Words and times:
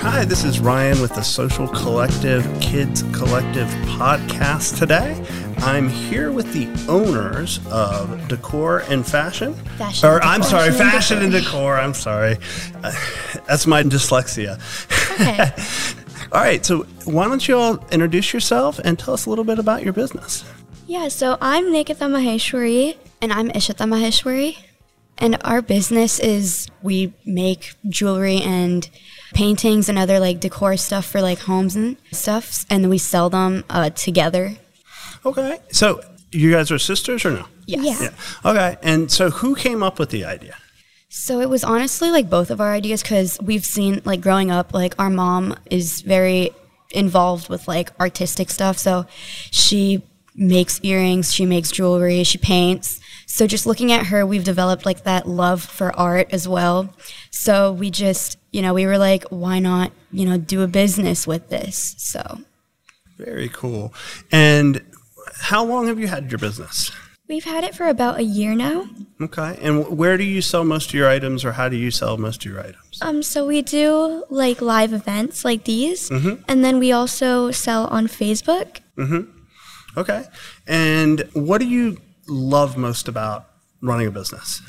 Hi, 0.00 0.24
this 0.24 0.42
is 0.42 0.58
Ryan 0.58 1.02
with 1.02 1.14
the 1.14 1.20
Social 1.20 1.68
Collective 1.68 2.42
Kids 2.62 3.02
Collective 3.12 3.68
podcast 3.98 4.78
today. 4.78 5.22
I'm 5.58 5.86
here 5.90 6.32
with 6.32 6.50
the 6.54 6.66
owners 6.90 7.60
of 7.70 8.28
Decor 8.28 8.84
and 8.88 9.06
Fashion. 9.06 9.52
Fashion 9.76 10.08
Or 10.08 10.14
and 10.14 10.24
I'm 10.24 10.42
sorry, 10.42 10.70
Fashion 10.70 10.80
and 10.82 10.92
Fashion 10.92 11.18
and 11.18 11.32
Decor. 11.32 11.44
Decor. 11.44 11.78
I'm 11.80 11.92
sorry. 11.92 12.38
Uh, 12.82 12.92
that's 13.46 13.66
my 13.66 13.82
dyslexia. 13.82 14.56
Okay. 15.20 15.52
All 16.32 16.40
right, 16.40 16.64
so 16.64 16.84
why 17.04 17.28
don't 17.28 17.46
you 17.46 17.58
all 17.58 17.84
introduce 17.90 18.32
yourself 18.32 18.78
and 18.78 18.98
tell 18.98 19.12
us 19.12 19.26
a 19.26 19.28
little 19.28 19.44
bit 19.44 19.58
about 19.58 19.82
your 19.82 19.92
business? 19.92 20.42
yeah, 20.86 21.08
so 21.08 21.36
I'm 21.42 21.70
Nikita 21.70 22.06
Maheshwari. 22.06 22.96
And 23.20 23.30
I'm 23.30 23.50
Ishita 23.50 23.86
Maheshwari. 23.86 24.56
And 25.22 25.38
our 25.44 25.62
business 25.62 26.18
is 26.18 26.66
we 26.82 27.14
make 27.24 27.74
jewelry 27.88 28.40
and 28.40 28.90
paintings 29.32 29.88
and 29.88 29.96
other 29.96 30.18
like 30.18 30.40
decor 30.40 30.76
stuff 30.76 31.06
for 31.06 31.22
like 31.22 31.38
homes 31.38 31.76
and 31.76 31.96
stuff. 32.10 32.66
And 32.68 32.90
we 32.90 32.98
sell 32.98 33.30
them 33.30 33.62
uh, 33.70 33.90
together. 33.90 34.56
Okay, 35.24 35.60
so 35.70 36.00
you 36.32 36.50
guys 36.50 36.72
are 36.72 36.78
sisters 36.78 37.24
or 37.24 37.30
no? 37.30 37.46
Yes. 37.66 37.84
Yeah. 37.84 38.08
Yeah. 38.08 38.50
Okay, 38.50 38.76
and 38.82 39.12
so 39.12 39.30
who 39.30 39.54
came 39.54 39.80
up 39.80 40.00
with 40.00 40.10
the 40.10 40.24
idea? 40.24 40.56
So 41.08 41.40
it 41.40 41.48
was 41.48 41.62
honestly 41.62 42.10
like 42.10 42.28
both 42.28 42.50
of 42.50 42.60
our 42.60 42.72
ideas 42.72 43.00
because 43.02 43.38
we've 43.40 43.64
seen 43.64 44.02
like 44.04 44.20
growing 44.20 44.50
up, 44.50 44.74
like 44.74 44.96
our 44.98 45.10
mom 45.10 45.54
is 45.70 46.00
very 46.00 46.50
involved 46.90 47.48
with 47.48 47.68
like 47.68 47.92
artistic 48.00 48.50
stuff. 48.50 48.76
So 48.76 49.06
she 49.52 50.02
makes 50.34 50.80
earrings, 50.82 51.32
she 51.32 51.46
makes 51.46 51.70
jewelry, 51.70 52.24
she 52.24 52.38
paints. 52.38 52.98
So 53.34 53.46
just 53.46 53.64
looking 53.64 53.92
at 53.92 54.06
her, 54.08 54.26
we've 54.26 54.44
developed 54.44 54.84
like 54.84 55.04
that 55.04 55.26
love 55.26 55.62
for 55.62 55.90
art 55.98 56.28
as 56.32 56.46
well. 56.46 56.94
So 57.30 57.72
we 57.72 57.90
just, 57.90 58.36
you 58.50 58.60
know, 58.60 58.74
we 58.74 58.84
were 58.84 58.98
like, 58.98 59.24
why 59.30 59.58
not, 59.58 59.90
you 60.10 60.26
know, 60.26 60.36
do 60.36 60.60
a 60.60 60.66
business 60.66 61.26
with 61.26 61.48
this? 61.48 61.94
So 61.96 62.40
Very 63.16 63.48
cool. 63.48 63.94
And 64.30 64.82
how 65.40 65.64
long 65.64 65.86
have 65.86 65.98
you 65.98 66.08
had 66.08 66.30
your 66.30 66.40
business? 66.40 66.92
We've 67.26 67.42
had 67.42 67.64
it 67.64 67.74
for 67.74 67.88
about 67.88 68.18
a 68.18 68.22
year 68.22 68.54
now. 68.54 68.86
Okay. 69.18 69.56
And 69.62 69.88
where 69.96 70.18
do 70.18 70.24
you 70.24 70.42
sell 70.42 70.62
most 70.64 70.88
of 70.88 70.94
your 70.94 71.08
items 71.08 71.42
or 71.42 71.52
how 71.52 71.70
do 71.70 71.76
you 71.76 71.90
sell 71.90 72.18
most 72.18 72.44
of 72.44 72.52
your 72.52 72.60
items? 72.60 72.98
Um, 73.00 73.22
so 73.22 73.46
we 73.46 73.62
do 73.62 74.24
like 74.28 74.60
live 74.60 74.92
events 74.92 75.42
like 75.42 75.64
these, 75.64 76.10
and 76.10 76.62
then 76.62 76.78
we 76.78 76.92
also 76.92 77.50
sell 77.50 77.86
on 77.86 78.08
Facebook. 78.08 78.80
Mhm. 78.98 79.26
Okay. 79.96 80.24
And 80.66 81.26
what 81.32 81.62
do 81.62 81.66
you 81.66 81.96
love 82.26 82.76
most 82.76 83.08
about 83.08 83.48
running 83.80 84.06
a 84.06 84.10
business? 84.10 84.62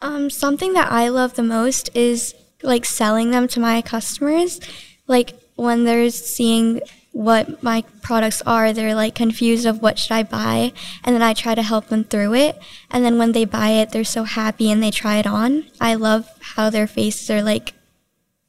Um, 0.00 0.30
something 0.30 0.72
that 0.74 0.90
I 0.90 1.08
love 1.08 1.34
the 1.34 1.42
most 1.42 1.90
is 1.94 2.34
like 2.62 2.84
selling 2.84 3.30
them 3.30 3.48
to 3.48 3.60
my 3.60 3.82
customers. 3.82 4.60
Like 5.06 5.34
when 5.56 5.84
they're 5.84 6.10
seeing 6.10 6.80
what 7.12 7.62
my 7.62 7.84
products 8.02 8.42
are, 8.42 8.72
they're 8.72 8.94
like 8.94 9.14
confused 9.14 9.66
of 9.66 9.80
what 9.80 9.98
should 9.98 10.12
I 10.12 10.24
buy, 10.24 10.72
and 11.04 11.14
then 11.14 11.22
I 11.22 11.32
try 11.32 11.54
to 11.54 11.62
help 11.62 11.86
them 11.86 12.04
through 12.04 12.34
it. 12.34 12.60
And 12.90 13.04
then 13.04 13.18
when 13.18 13.32
they 13.32 13.44
buy 13.44 13.70
it, 13.70 13.90
they're 13.90 14.04
so 14.04 14.24
happy 14.24 14.70
and 14.70 14.82
they 14.82 14.90
try 14.90 15.18
it 15.18 15.26
on. 15.26 15.64
I 15.80 15.94
love 15.94 16.28
how 16.40 16.70
their 16.70 16.88
faces 16.88 17.30
are 17.30 17.42
like 17.42 17.74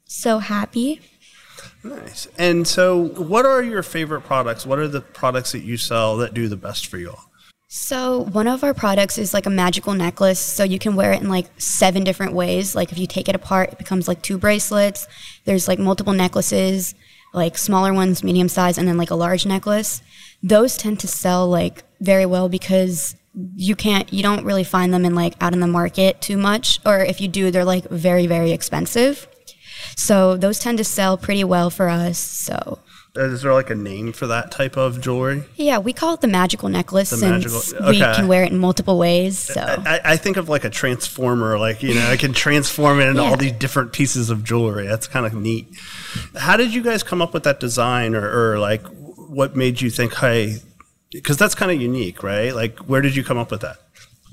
so 0.06 0.40
happy. 0.40 1.00
Nice. 1.84 2.28
And 2.38 2.68
so, 2.68 3.10
what 3.10 3.46
are 3.46 3.62
your 3.62 3.84
favorite 3.84 4.22
products? 4.22 4.66
What 4.66 4.80
are 4.80 4.88
the 4.88 5.02
products 5.02 5.52
that 5.52 5.62
you 5.62 5.78
sell 5.78 6.18
that 6.18 6.34
do 6.34 6.48
the 6.48 6.58
best 6.58 6.88
for 6.88 6.98
you 6.98 7.12
all? 7.12 7.32
So 7.78 8.22
one 8.32 8.48
of 8.48 8.64
our 8.64 8.74
products 8.74 9.18
is 9.18 9.34
like 9.34 9.46
a 9.46 9.50
magical 9.50 9.94
necklace. 9.94 10.40
So 10.40 10.64
you 10.64 10.80
can 10.80 10.96
wear 10.96 11.12
it 11.12 11.22
in 11.22 11.28
like 11.28 11.48
seven 11.60 12.06
different 12.06 12.32
ways. 12.32 12.74
Like 12.74 12.94
if 12.94 12.98
you 12.98 13.06
take 13.06 13.28
it 13.28 13.36
apart, 13.36 13.74
it 13.74 13.78
becomes 13.78 14.08
like 14.08 14.22
two 14.22 14.38
bracelets. 14.38 15.10
There's 15.44 15.68
like 15.68 15.78
multiple 15.78 16.14
necklaces, 16.14 16.96
like 17.34 17.58
smaller 17.58 17.94
ones, 17.94 18.24
medium 18.24 18.48
size, 18.48 18.78
and 18.78 18.88
then 18.88 18.98
like 18.98 19.12
a 19.12 19.16
large 19.16 19.46
necklace. 19.46 20.02
Those 20.42 20.78
tend 20.78 21.02
to 21.02 21.08
sell 21.10 21.50
like 21.50 21.84
very 22.00 22.26
well 22.26 22.48
because 22.48 23.18
you 23.58 23.76
can't, 23.76 24.12
you 24.12 24.24
don't 24.24 24.46
really 24.46 24.64
find 24.64 24.94
them 24.94 25.04
in 25.04 25.14
like 25.14 25.36
out 25.42 25.52
in 25.52 25.60
the 25.60 25.68
market 25.68 26.22
too 26.22 26.38
much. 26.38 26.80
Or 26.86 27.00
if 27.00 27.20
you 27.20 27.28
do, 27.28 27.52
they're 27.52 27.66
like 27.66 27.90
very, 27.90 28.26
very 28.26 28.54
expensive. 28.54 29.28
So 29.98 30.38
those 30.38 30.60
tend 30.60 30.78
to 30.78 30.86
sell 30.86 31.18
pretty 31.18 31.44
well 31.44 31.70
for 31.70 31.90
us. 31.90 32.20
So 32.20 32.80
Is 33.18 33.42
there 33.42 33.54
like 33.54 33.70
a 33.70 33.76
name 33.76 34.12
for 34.12 34.28
that 34.28 34.52
type 34.52 34.76
of 34.78 35.00
jewelry? 35.00 35.44
yeah, 35.56 35.78
we 35.78 35.94
call 35.94 36.14
it 36.16 36.22
the 36.22 36.28
magical 36.28 36.70
necklace 36.70 37.12
The 37.12 37.18
since 37.18 37.72
magical- 37.74 37.90
we 37.90 38.00
can 38.00 38.28
wear 38.28 38.44
it 38.44 38.52
in 38.52 38.58
multiple 38.58 38.98
ways. 38.98 39.38
So. 39.40 39.62
I, 39.62 40.02
I 40.04 40.18
think 40.18 40.38
of 40.38 40.50
like 40.50 40.66
a 40.66 40.70
transformer, 40.70 41.58
like, 41.58 41.82
you 41.82 41.94
know, 41.94 42.06
I 42.08 42.18
can 42.18 42.34
transform 42.34 43.00
it 43.00 43.08
into 43.08 43.22
all 43.22 43.38
these 43.38 43.54
different 43.54 43.94
pieces 43.94 44.30
of 44.30 44.44
jewelry. 44.44 44.86
That's 44.86 45.08
kind 45.08 45.26
of 45.26 45.34
neat. 45.34 45.68
How 46.36 46.58
did 46.58 46.74
you 46.74 46.84
guys 46.84 47.04
come 47.04 47.22
up 47.22 47.34
with 47.34 47.44
that 47.44 47.60
design 47.60 48.16
or, 48.16 48.52
or 48.52 48.60
like 48.60 48.84
what 49.16 49.56
made 49.56 49.82
you 49.82 49.90
think, 49.90 50.16
hey, 50.16 50.58
because 51.12 51.38
that's 51.38 51.56
kind 51.56 51.72
of 51.72 51.82
unique, 51.82 52.22
right? 52.24 52.54
Like, 52.54 52.80
where 52.80 53.02
did 53.02 53.16
you 53.16 53.24
come 53.24 53.38
up 53.38 53.50
with 53.52 53.62
that? 53.62 53.78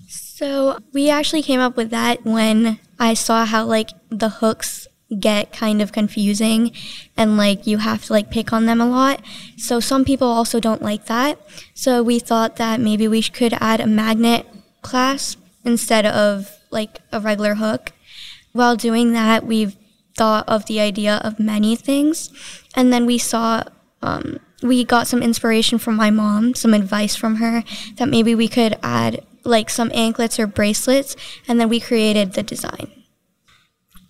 So 0.09 0.79
we 0.93 1.09
actually 1.09 1.43
came 1.43 1.61
up 1.61 1.77
with 1.77 1.91
that 1.91 2.25
when 2.25 2.81
I 2.99 3.15
saw 3.15 3.45
how 3.45 3.65
like 3.65 3.91
the 4.11 4.29
hooks 4.29 4.89
get 5.19 5.53
kind 5.53 5.83
of 5.83 5.93
confusing 5.93 6.73
and 7.17 7.37
like 7.37 7.67
you 7.67 7.79
have 7.79 8.05
to 8.05 8.13
like 8.13 8.31
pick 8.31 8.53
on 8.53 8.67
them 8.67 8.81
a 8.81 8.89
lot. 8.89 9.23
So 9.57 9.81
some 9.81 10.05
people 10.05 10.29
also 10.29 10.61
don't 10.61 10.83
like 10.83 11.07
that. 11.07 11.39
So 11.75 12.03
we 12.03 12.19
thought 12.19 12.57
that 12.57 12.81
maybe 12.81 13.09
we 13.09 13.23
could 13.23 13.55
add 13.61 13.81
a 13.81 13.87
magnet 13.87 14.47
clasp 14.83 15.41
instead 15.65 16.07
of 16.07 16.51
like 16.71 17.01
a 17.13 17.21
regular 17.21 17.55
hook. 17.55 17.93
While 18.53 18.77
doing 18.77 19.13
that, 19.13 19.47
we've 19.47 19.77
thought 20.15 20.49
of 20.49 20.67
the 20.67 20.81
idea 20.81 21.21
of 21.25 21.41
many 21.41 21.77
things. 21.77 22.31
And 22.75 22.93
then 22.93 23.07
we 23.07 23.19
saw, 23.19 23.65
um, 24.03 24.39
we 24.63 24.85
got 24.85 25.07
some 25.07 25.23
inspiration 25.23 25.79
from 25.79 25.97
my 25.97 26.11
mom, 26.11 26.55
some 26.55 26.75
advice 26.75 27.17
from 27.17 27.37
her 27.37 27.65
that 27.97 28.09
maybe 28.09 28.35
we 28.35 28.49
could 28.49 28.79
add 28.83 29.25
like 29.45 29.71
some 29.71 29.91
anklets 29.95 30.39
or 30.39 30.47
bracelets. 30.47 31.17
And 31.49 31.61
then 31.61 31.69
we 31.69 31.81
created 31.81 32.35
the 32.35 32.43
design. 32.43 33.02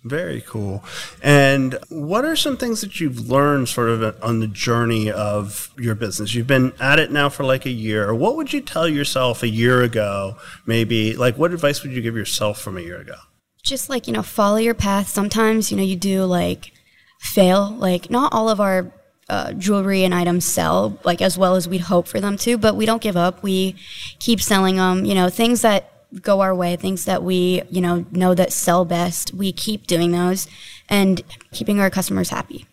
Very 0.03 0.41
cool. 0.41 0.83
And 1.21 1.79
what 1.87 2.25
are 2.25 2.35
some 2.35 2.57
things 2.57 2.81
that 2.81 2.99
you've 2.99 3.29
learned 3.29 3.69
sort 3.69 3.89
of 3.89 4.21
on 4.21 4.41
the 4.41 4.47
journey 4.47 5.09
of 5.09 5.69
your 5.77 5.95
business? 5.95 6.33
You've 6.35 6.47
been 6.47 6.73
at 6.79 6.99
it 6.99 7.11
now 7.11 7.29
for 7.29 7.43
like 7.45 7.65
a 7.65 7.71
year. 7.71 8.13
What 8.13 8.35
would 8.35 8.51
you 8.51 8.59
tell 8.59 8.87
yourself 8.87 9.43
a 9.43 9.47
year 9.47 9.81
ago? 9.81 10.35
Maybe 10.65 11.15
like 11.15 11.37
what 11.37 11.53
advice 11.53 11.83
would 11.83 11.93
you 11.93 12.01
give 12.01 12.15
yourself 12.15 12.59
from 12.59 12.77
a 12.77 12.81
year 12.81 12.99
ago? 12.99 13.15
just 13.63 13.89
like 13.89 14.07
you 14.07 14.13
know 14.13 14.21
follow 14.21 14.57
your 14.57 14.73
path 14.73 15.07
sometimes 15.07 15.71
you 15.71 15.77
know 15.77 15.83
you 15.83 15.95
do 15.95 16.25
like 16.25 16.73
fail 17.19 17.69
like 17.79 18.09
not 18.09 18.31
all 18.33 18.49
of 18.49 18.59
our 18.59 18.91
uh, 19.29 19.53
jewelry 19.53 20.03
and 20.03 20.13
items 20.13 20.45
sell 20.45 20.99
like 21.05 21.21
as 21.21 21.37
well 21.37 21.55
as 21.55 21.67
we'd 21.67 21.79
hope 21.79 22.07
for 22.07 22.19
them 22.19 22.35
to 22.35 22.57
but 22.57 22.75
we 22.75 22.85
don't 22.85 23.01
give 23.01 23.15
up 23.15 23.41
we 23.41 23.73
keep 24.19 24.41
selling 24.41 24.75
them 24.75 25.05
you 25.05 25.15
know 25.15 25.29
things 25.29 25.61
that 25.61 25.92
go 26.21 26.41
our 26.41 26.53
way 26.53 26.75
things 26.75 27.05
that 27.05 27.23
we 27.23 27.61
you 27.69 27.81
know 27.81 28.05
know 28.11 28.33
that 28.33 28.51
sell 28.53 28.85
best 28.85 29.33
we 29.33 29.51
keep 29.51 29.87
doing 29.87 30.11
those 30.11 30.47
and 30.89 31.23
keeping 31.51 31.79
our 31.79 31.89
customers 31.89 32.29
happy 32.29 32.65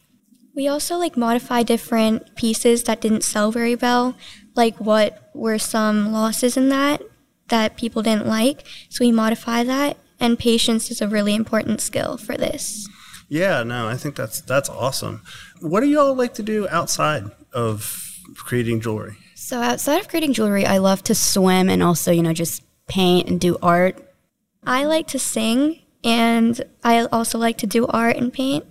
We 0.54 0.68
also 0.68 0.96
like 0.96 1.16
modify 1.16 1.62
different 1.62 2.34
pieces 2.36 2.84
that 2.84 3.00
didn't 3.00 3.22
sell 3.22 3.50
very 3.52 3.76
well, 3.76 4.14
like 4.56 4.76
what 4.78 5.30
were 5.32 5.58
some 5.58 6.12
losses 6.12 6.56
in 6.56 6.68
that 6.70 7.00
that 7.48 7.76
people 7.76 8.02
didn't 8.02 8.26
like. 8.26 8.66
So 8.88 9.04
we 9.04 9.12
modify 9.12 9.64
that, 9.64 9.96
and 10.18 10.38
patience 10.38 10.90
is 10.90 11.00
a 11.00 11.08
really 11.08 11.34
important 11.34 11.80
skill 11.80 12.18
for 12.18 12.36
this. 12.36 12.88
Yeah, 13.28 13.62
no, 13.62 13.88
I 13.88 13.96
think 13.96 14.16
that's 14.16 14.40
that's 14.42 14.68
awesome. 14.68 15.22
What 15.60 15.80
do 15.80 15.88
you 15.88 16.00
all 16.00 16.14
like 16.14 16.34
to 16.34 16.42
do 16.42 16.68
outside 16.68 17.24
of 17.52 18.18
creating 18.34 18.80
jewelry? 18.80 19.16
so 19.40 19.60
outside 19.62 19.98
of 19.98 20.06
creating 20.06 20.34
jewelry 20.34 20.66
i 20.66 20.76
love 20.78 21.02
to 21.02 21.14
swim 21.14 21.70
and 21.70 21.82
also 21.82 22.12
you 22.12 22.22
know 22.22 22.32
just 22.32 22.62
paint 22.90 23.28
and 23.28 23.40
do 23.40 23.56
art 23.62 23.96
I 24.66 24.84
like 24.84 25.06
to 25.08 25.18
sing, 25.18 25.80
and 26.04 26.62
I 26.84 27.06
also 27.06 27.38
like 27.38 27.58
to 27.58 27.66
do 27.66 27.86
art 27.86 28.16
and 28.16 28.32
paint. 28.32 28.64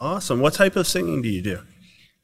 Awesome. 0.00 0.40
What 0.40 0.54
type 0.54 0.76
of 0.76 0.86
singing 0.86 1.22
do 1.22 1.28
you 1.28 1.42
do? 1.42 1.60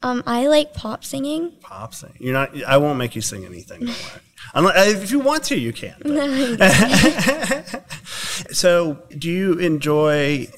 Um, 0.03 0.23
I 0.27 0.47
like 0.47 0.75
pop 0.75 1.05
singing. 1.05 1.53
Pop 1.61 1.95
singing. 1.95 2.17
You're 2.21 2.33
not. 2.33 2.63
I 2.65 2.77
won't 2.77 2.99
make 2.99 3.15
you 3.15 3.23
sing 3.23 3.45
anything. 3.45 3.89
Unless, 4.55 5.03
if 5.03 5.11
you 5.11 5.19
want 5.19 5.45
to, 5.45 5.59
you 5.59 5.73
can. 5.73 5.97
so, 8.53 9.03
do 9.17 9.31
you 9.31 9.55
enjoy 9.59 10.49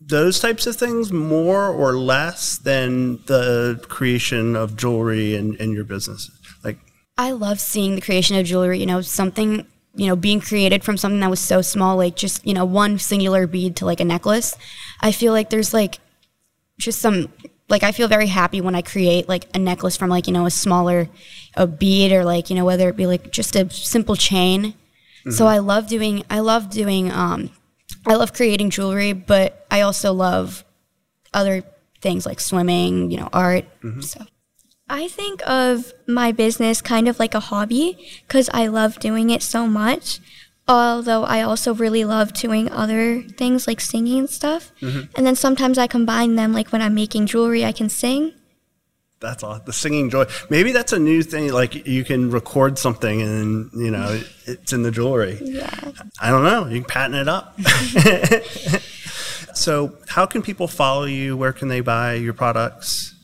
those 0.00 0.40
types 0.40 0.66
of 0.66 0.76
things 0.76 1.12
more 1.12 1.68
or 1.68 1.98
less 1.98 2.56
than 2.58 3.22
the 3.26 3.84
creation 3.88 4.56
of 4.56 4.76
jewelry 4.76 5.34
and, 5.34 5.60
and 5.60 5.74
your 5.74 5.84
business? 5.84 6.30
Like, 6.64 6.78
I 7.18 7.32
love 7.32 7.60
seeing 7.60 7.96
the 7.96 8.00
creation 8.00 8.36
of 8.36 8.46
jewelry, 8.46 8.78
you 8.78 8.86
know, 8.86 9.02
something, 9.02 9.66
you 9.96 10.06
know, 10.06 10.16
being 10.16 10.40
created 10.40 10.84
from 10.84 10.96
something 10.96 11.20
that 11.20 11.30
was 11.30 11.40
so 11.40 11.62
small, 11.62 11.96
like 11.96 12.16
just, 12.16 12.46
you 12.46 12.54
know, 12.54 12.64
one 12.64 12.98
singular 12.98 13.46
bead 13.46 13.76
to 13.76 13.86
like 13.86 14.00
a 14.00 14.04
necklace. 14.04 14.56
I 15.00 15.12
feel 15.12 15.32
like 15.32 15.50
there's 15.50 15.72
like 15.74 15.98
just 16.78 17.00
some, 17.00 17.32
like, 17.68 17.82
I 17.82 17.92
feel 17.92 18.06
very 18.06 18.26
happy 18.26 18.60
when 18.60 18.74
I 18.74 18.82
create 18.82 19.28
like 19.28 19.46
a 19.54 19.58
necklace 19.58 19.96
from 19.96 20.10
like, 20.10 20.26
you 20.26 20.32
know, 20.32 20.46
a 20.46 20.50
smaller 20.50 21.08
a 21.54 21.66
bead 21.66 22.12
or 22.12 22.24
like, 22.24 22.50
you 22.50 22.56
know, 22.56 22.64
whether 22.64 22.88
it 22.88 22.96
be 22.96 23.06
like 23.06 23.32
just 23.32 23.56
a 23.56 23.68
simple 23.70 24.14
chain. 24.16 24.74
So 25.30 25.46
I 25.46 25.58
love 25.58 25.88
doing, 25.88 26.22
I 26.30 26.38
love 26.38 26.70
doing, 26.70 27.10
um, 27.10 27.50
I 28.06 28.14
love 28.14 28.32
creating 28.32 28.70
jewelry, 28.70 29.12
but 29.12 29.66
I 29.70 29.80
also 29.80 30.12
love 30.12 30.64
other 31.34 31.64
things 32.00 32.24
like 32.26 32.38
swimming, 32.38 33.10
you 33.10 33.16
know, 33.16 33.28
art. 33.32 33.64
So 34.02 34.24
I 34.88 35.08
think 35.08 35.46
of 35.48 35.92
my 36.06 36.32
business 36.32 36.80
kind 36.80 37.08
of 37.08 37.18
like 37.18 37.34
a 37.34 37.40
hobby 37.40 37.98
because 38.26 38.48
I 38.54 38.68
love 38.68 39.00
doing 39.00 39.30
it 39.30 39.42
so 39.42 39.66
much. 39.66 40.20
Although 40.68 41.22
I 41.22 41.42
also 41.42 41.74
really 41.74 42.04
love 42.04 42.32
doing 42.32 42.70
other 42.70 43.22
things 43.22 43.68
like 43.68 43.80
singing 43.80 44.18
and 44.18 44.30
stuff. 44.30 44.72
Mm-hmm. 44.80 45.12
And 45.16 45.26
then 45.26 45.36
sometimes 45.36 45.78
I 45.78 45.86
combine 45.86 46.34
them, 46.34 46.52
like 46.52 46.72
when 46.72 46.82
I'm 46.82 46.94
making 46.94 47.26
jewelry, 47.26 47.64
I 47.64 47.72
can 47.72 47.88
sing. 47.88 48.32
That's 49.20 49.42
all. 49.42 49.58
The 49.60 49.72
singing 49.72 50.10
joy. 50.10 50.26
Maybe 50.50 50.72
that's 50.72 50.92
a 50.92 50.98
new 50.98 51.22
thing. 51.22 51.52
Like 51.52 51.86
you 51.86 52.04
can 52.04 52.30
record 52.30 52.78
something 52.78 53.22
and 53.22 53.70
you 53.74 53.90
know 53.90 54.20
it's 54.46 54.72
in 54.72 54.82
the 54.82 54.90
jewelry. 54.90 55.38
Yeah. 55.40 55.92
I 56.20 56.30
don't 56.30 56.44
know. 56.44 56.66
You 56.66 56.82
can 56.82 56.88
patent 56.88 57.14
it 57.16 57.28
up. 57.28 57.58
so, 59.54 59.96
how 60.08 60.26
can 60.26 60.42
people 60.42 60.68
follow 60.68 61.04
you? 61.04 61.36
Where 61.36 61.52
can 61.52 61.68
they 61.68 61.80
buy 61.80 62.14
your 62.14 62.34
products? 62.34 63.15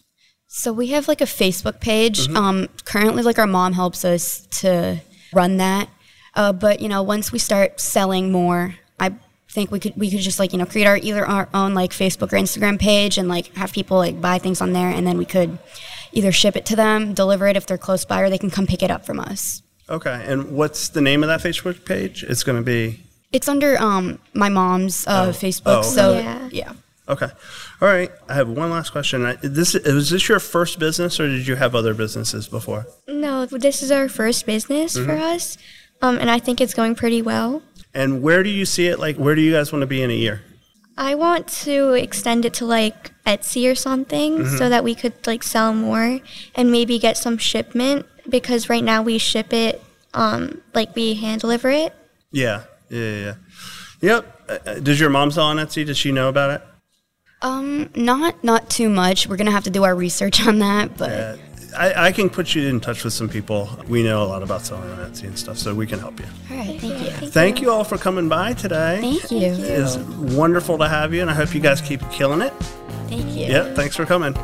So 0.54 0.70
we 0.70 0.88
have 0.88 1.08
like 1.08 1.22
a 1.22 1.24
Facebook 1.24 1.80
page. 1.80 2.28
Um, 2.28 2.68
currently, 2.84 3.22
like 3.22 3.38
our 3.38 3.46
mom 3.46 3.72
helps 3.72 4.04
us 4.04 4.46
to 4.60 5.00
run 5.32 5.56
that. 5.56 5.88
Uh, 6.34 6.52
but 6.52 6.80
you 6.80 6.90
know, 6.90 7.02
once 7.02 7.32
we 7.32 7.38
start 7.38 7.80
selling 7.80 8.30
more, 8.30 8.74
I 9.00 9.14
think 9.48 9.70
we 9.70 9.80
could 9.80 9.96
we 9.96 10.10
could 10.10 10.20
just 10.20 10.38
like 10.38 10.52
you 10.52 10.58
know 10.58 10.66
create 10.66 10.86
our 10.86 10.98
either 10.98 11.26
our 11.26 11.48
own 11.54 11.72
like 11.72 11.92
Facebook 11.92 12.34
or 12.34 12.36
Instagram 12.36 12.78
page 12.78 13.16
and 13.16 13.28
like 13.30 13.46
have 13.56 13.72
people 13.72 13.96
like 13.96 14.20
buy 14.20 14.38
things 14.38 14.60
on 14.60 14.74
there, 14.74 14.90
and 14.90 15.06
then 15.06 15.16
we 15.16 15.24
could 15.24 15.58
either 16.12 16.30
ship 16.32 16.54
it 16.54 16.66
to 16.66 16.76
them, 16.76 17.14
deliver 17.14 17.46
it 17.48 17.56
if 17.56 17.64
they're 17.64 17.78
close 17.78 18.04
by, 18.04 18.20
or 18.20 18.28
they 18.28 18.36
can 18.36 18.50
come 18.50 18.66
pick 18.66 18.82
it 18.82 18.90
up 18.90 19.06
from 19.06 19.20
us. 19.20 19.62
Okay. 19.88 20.22
And 20.26 20.52
what's 20.52 20.90
the 20.90 21.00
name 21.00 21.22
of 21.22 21.28
that 21.28 21.40
Facebook 21.40 21.86
page? 21.86 22.24
It's 22.24 22.44
going 22.44 22.58
to 22.58 22.62
be. 22.62 23.00
It's 23.32 23.48
under 23.48 23.80
um, 23.80 24.18
my 24.34 24.50
mom's 24.50 25.06
uh, 25.06 25.28
Oh. 25.28 25.30
Facebook. 25.32 25.78
Oh, 25.78 25.82
So 25.82 26.12
Yeah. 26.12 26.48
yeah. 26.52 26.72
Okay. 27.12 27.28
All 27.80 27.88
right. 27.88 28.10
I 28.28 28.34
have 28.34 28.48
one 28.48 28.70
last 28.70 28.90
question. 28.90 29.24
I- 29.24 29.36
This 29.42 29.74
was 29.74 30.10
this 30.10 30.28
your 30.28 30.40
first 30.40 30.78
business, 30.78 31.20
or 31.20 31.28
did 31.28 31.46
you 31.46 31.56
have 31.56 31.74
other 31.74 31.94
businesses 31.94 32.48
before? 32.48 32.86
No, 33.06 33.46
this 33.46 33.82
is 33.82 33.90
our 33.90 34.08
first 34.08 34.46
business 34.46 34.96
for 34.96 35.12
us. 35.34 35.58
Um, 36.00 36.18
and 36.18 36.30
I 36.30 36.38
think 36.38 36.60
it's 36.60 36.74
going 36.74 36.94
pretty 36.94 37.22
well. 37.22 37.62
And 37.94 38.22
where 38.22 38.42
do 38.42 38.50
you 38.50 38.64
see 38.64 38.86
it? 38.86 38.98
Like, 38.98 39.16
where 39.16 39.34
do 39.34 39.42
you 39.42 39.52
guys 39.52 39.72
want 39.72 39.82
to 39.82 39.86
be 39.86 40.02
in 40.02 40.10
a 40.10 40.14
year? 40.26 40.42
I 40.96 41.14
want 41.14 41.48
to 41.64 41.92
extend 41.94 42.44
it 42.44 42.54
to 42.54 42.66
like 42.66 43.12
Etsy 43.26 43.70
or 43.70 43.74
something 43.74 44.46
so 44.58 44.68
that 44.68 44.84
we 44.84 44.94
could 44.94 45.14
like 45.26 45.42
sell 45.42 45.72
more 45.74 46.20
and 46.54 46.70
maybe 46.70 46.98
get 46.98 47.16
some 47.16 47.38
shipment 47.38 48.04
because 48.28 48.68
right 48.68 48.84
now 48.84 49.02
we 49.02 49.16
ship 49.18 49.52
it 49.52 49.82
um 50.14 50.60
like 50.74 50.94
we 50.94 51.14
hand 51.14 51.40
deliver 51.40 51.70
it. 51.70 51.94
Yeah. 52.30 52.64
Yeah. 52.90 53.00
Yeah. 53.00 53.24
yeah. 53.24 53.34
Yep. 54.02 54.20
Uh, 54.48 54.58
uh, 54.70 54.74
Does 54.80 55.00
your 55.00 55.08
mom 55.10 55.30
sell 55.30 55.46
on 55.46 55.56
Etsy? 55.56 55.86
Does 55.86 55.96
she 55.96 56.12
know 56.12 56.28
about 56.28 56.50
it? 56.50 56.62
Um, 57.42 57.90
not 57.94 58.42
not 58.42 58.70
too 58.70 58.88
much. 58.88 59.26
We're 59.28 59.36
gonna 59.36 59.50
have 59.50 59.64
to 59.64 59.70
do 59.70 59.84
our 59.84 59.94
research 59.94 60.46
on 60.46 60.60
that, 60.60 60.96
but. 60.96 61.10
Uh, 61.10 61.36
I, 61.76 62.08
I 62.08 62.12
can 62.12 62.28
put 62.28 62.54
you 62.54 62.68
in 62.68 62.80
touch 62.80 63.02
with 63.02 63.14
some 63.14 63.30
people. 63.30 63.70
We 63.88 64.02
know 64.02 64.22
a 64.22 64.26
lot 64.26 64.42
about 64.42 64.60
selling 64.66 64.90
on 64.90 64.98
Etsy 65.10 65.24
and 65.24 65.38
stuff, 65.38 65.56
so 65.56 65.74
we 65.74 65.86
can 65.86 65.98
help 65.98 66.20
you. 66.20 66.26
All 66.50 66.56
right, 66.58 66.78
thank 66.78 67.22
you. 67.22 67.28
Thank 67.30 67.62
you 67.62 67.70
all 67.70 67.84
for 67.84 67.96
coming 67.96 68.28
by 68.28 68.52
today. 68.52 68.98
Thank 69.00 69.30
you. 69.30 69.54
It's 69.58 69.96
wonderful 69.96 70.76
to 70.78 70.88
have 70.88 71.14
you, 71.14 71.22
and 71.22 71.30
I 71.30 71.34
hope 71.34 71.54
you 71.54 71.60
guys 71.60 71.80
keep 71.80 72.02
killing 72.10 72.42
it. 72.42 72.52
Thank 73.08 73.26
you. 73.34 73.46
Yeah, 73.46 73.72
thanks 73.74 73.96
for 73.96 74.04
coming. 74.04 74.34